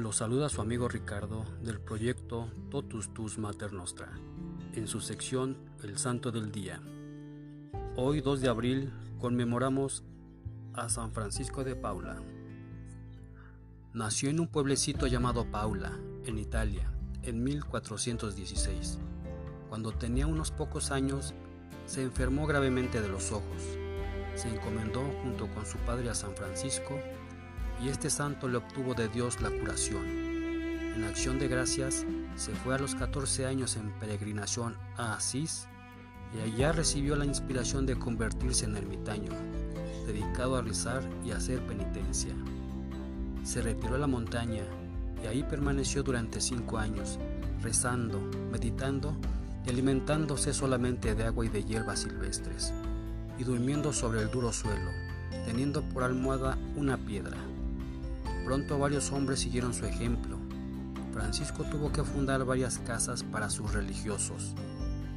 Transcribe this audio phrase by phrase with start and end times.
[0.00, 4.08] Lo saluda su amigo Ricardo del proyecto Totus Tus Mater Nostra,
[4.72, 6.80] en su sección El Santo del Día.
[7.96, 10.02] Hoy 2 de abril conmemoramos
[10.72, 12.16] a San Francisco de Paula.
[13.92, 15.92] Nació en un pueblecito llamado Paula,
[16.24, 16.90] en Italia,
[17.22, 18.98] en 1416.
[19.68, 21.34] Cuando tenía unos pocos años,
[21.84, 23.62] se enfermó gravemente de los ojos.
[24.34, 26.98] Se encomendó junto con su padre a San Francisco
[27.82, 30.04] y este santo le obtuvo de Dios la curación.
[30.96, 32.04] En acción de gracias,
[32.36, 35.66] se fue a los 14 años en peregrinación a Asís
[36.34, 39.32] y allá recibió la inspiración de convertirse en ermitaño,
[40.06, 42.34] dedicado a rezar y hacer penitencia.
[43.44, 44.62] Se retiró a la montaña
[45.22, 47.18] y ahí permaneció durante cinco años,
[47.62, 48.20] rezando,
[48.50, 49.16] meditando
[49.66, 52.72] y alimentándose solamente de agua y de hierbas silvestres,
[53.38, 54.90] y durmiendo sobre el duro suelo,
[55.46, 57.36] teniendo por almohada una piedra.
[58.50, 60.36] Pronto varios hombres siguieron su ejemplo.
[61.12, 64.56] Francisco tuvo que fundar varias casas para sus religiosos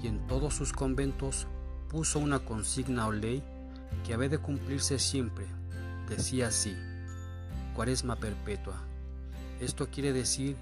[0.03, 1.47] y en todos sus conventos
[1.89, 3.41] puso una consigna o ley
[4.05, 5.47] que había de cumplirse siempre.
[6.07, 6.75] Decía así,
[7.73, 8.83] cuaresma perpetua.
[9.59, 10.55] Esto quiere decir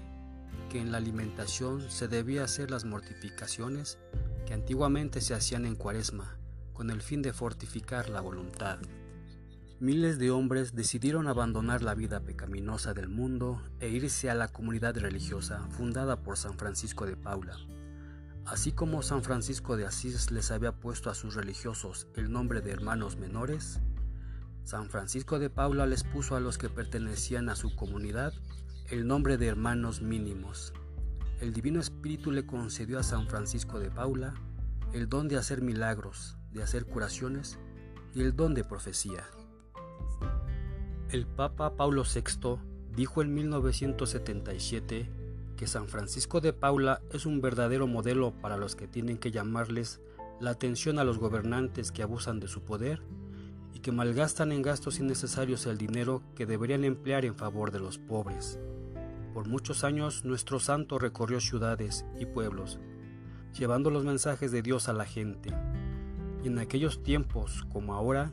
[0.70, 3.98] que en la alimentación se debía hacer las mortificaciones
[4.46, 6.38] que antiguamente se hacían en cuaresma,
[6.72, 8.78] con el fin de fortificar la voluntad.
[9.82, 14.96] Miles de hombres decidieron abandonar la vida pecaminosa del mundo e irse a la comunidad
[14.96, 17.56] religiosa fundada por San Francisco de Paula.
[18.44, 22.70] Así como San Francisco de Asís les había puesto a sus religiosos el nombre de
[22.70, 23.80] hermanos menores,
[24.62, 28.32] San Francisco de Paula les puso a los que pertenecían a su comunidad
[28.88, 30.72] el nombre de hermanos mínimos.
[31.40, 34.32] El Divino Espíritu le concedió a San Francisco de Paula
[34.92, 37.58] el don de hacer milagros, de hacer curaciones
[38.14, 39.24] y el don de profecía.
[41.12, 42.56] El Papa Paulo VI
[42.96, 45.10] dijo en 1977
[45.58, 50.00] que San Francisco de Paula es un verdadero modelo para los que tienen que llamarles
[50.40, 53.02] la atención a los gobernantes que abusan de su poder
[53.74, 57.98] y que malgastan en gastos innecesarios el dinero que deberían emplear en favor de los
[57.98, 58.58] pobres.
[59.34, 62.80] Por muchos años nuestro santo recorrió ciudades y pueblos,
[63.52, 65.50] llevando los mensajes de Dios a la gente.
[66.42, 68.32] Y en aquellos tiempos, como ahora,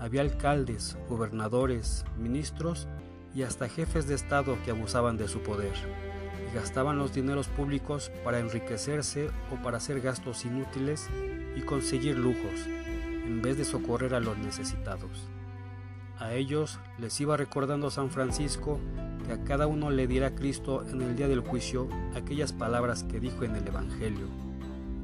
[0.00, 2.88] había alcaldes, gobernadores, ministros
[3.34, 5.74] y hasta jefes de Estado que abusaban de su poder
[6.50, 11.08] y gastaban los dineros públicos para enriquecerse o para hacer gastos inútiles
[11.56, 15.28] y conseguir lujos, en vez de socorrer a los necesitados.
[16.18, 18.80] A ellos les iba recordando San Francisco
[19.26, 23.20] que a cada uno le diera Cristo en el día del juicio aquellas palabras que
[23.20, 24.26] dijo en el Evangelio.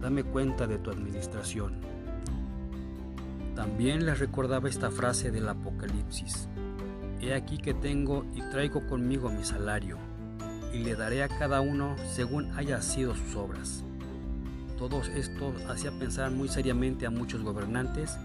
[0.00, 1.93] Dame cuenta de tu administración.
[3.54, 6.48] También les recordaba esta frase del Apocalipsis.
[7.20, 9.96] He aquí que tengo y traigo conmigo mi salario,
[10.72, 13.84] y le daré a cada uno según haya sido sus obras.
[14.76, 18.18] Todo esto hacía pensar muy seriamente a muchos gobernantes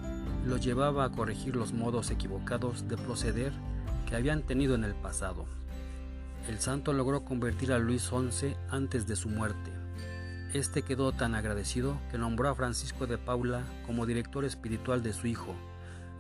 [0.43, 3.53] y los llevaba a corregir los modos equivocados de proceder
[4.07, 5.45] que habían tenido en el pasado.
[6.47, 9.78] El santo logró convertir a Luis XI antes de su muerte
[10.53, 15.27] este quedó tan agradecido que nombró a Francisco de Paula como director espiritual de su
[15.27, 15.55] hijo,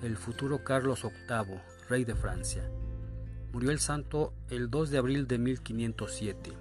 [0.03, 1.59] el futuro Carlos VIII,
[1.89, 2.69] rey de Francia.
[3.51, 6.53] Murió el santo el 2 de abril de 1507.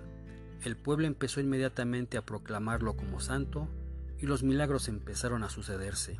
[0.64, 3.68] El pueblo empezó inmediatamente a proclamarlo como santo
[4.18, 6.18] y los milagros empezaron a sucederse.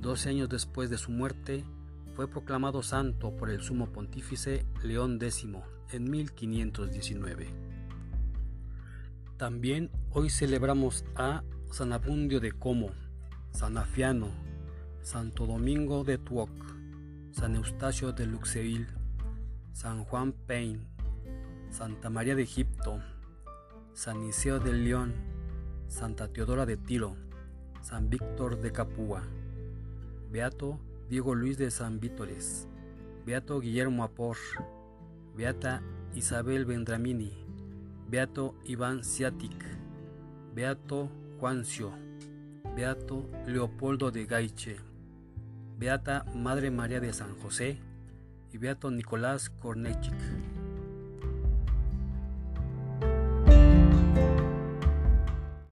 [0.00, 1.64] Doce años después de su muerte,
[2.14, 5.46] fue proclamado santo por el sumo pontífice León X
[5.92, 7.67] en 1519.
[9.38, 12.90] También hoy celebramos a San Abundio de Como,
[13.52, 14.32] San Afiano,
[15.00, 16.50] Santo Domingo de Tuoc,
[17.30, 18.88] San Eustacio de Luxeuil,
[19.72, 20.88] San Juan Pein,
[21.70, 23.00] Santa María de Egipto,
[23.92, 25.14] San Iseo de León,
[25.86, 27.14] Santa Teodora de Tiro,
[27.80, 29.22] San Víctor de Capua,
[30.32, 32.66] Beato Diego Luis de San Vítores,
[33.24, 34.36] Beato Guillermo Apor,
[35.36, 35.80] Beata
[36.12, 37.47] Isabel Vendramini,
[38.08, 39.52] Beato Iván Siatic,
[40.54, 41.92] Beato Juancio,
[42.74, 44.76] Beato Leopoldo de Gaiche,
[45.78, 47.78] Beata Madre María de San José
[48.50, 50.14] y Beato Nicolás Kornechik.